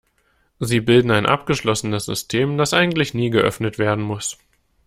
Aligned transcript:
Sie 0.59 0.79
bilden 0.81 1.11
ein 1.11 1.27
abgeschlossenes 1.27 2.05
System, 2.05 2.57
das 2.57 2.73
eigentlich 2.73 3.13
nie 3.13 3.29
geöffnet 3.29 3.77
werden 3.77 4.03
muss. 4.03 4.39